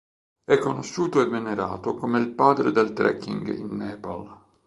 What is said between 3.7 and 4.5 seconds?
Nepal".